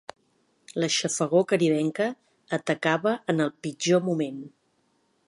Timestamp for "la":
0.83-0.87